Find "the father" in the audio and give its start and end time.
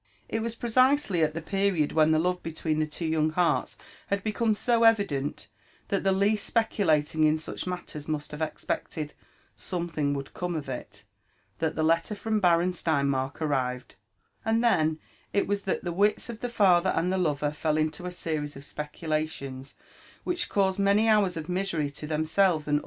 16.39-16.89